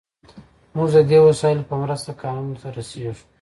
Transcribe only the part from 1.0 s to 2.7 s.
دې وسایلو په مرسته کانونو ته